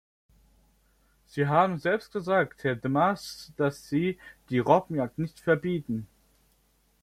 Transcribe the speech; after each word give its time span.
Sie 1.27 1.45
haben 1.47 1.77
selbst 1.77 2.11
gesagt, 2.11 2.63
Herr 2.63 2.73
Dǐmas, 2.73 3.51
dass 3.55 3.87
Sie 3.87 4.17
die 4.49 4.57
Robbenjagd 4.57 5.19
nicht 5.19 5.39
verbieten. 5.39 6.07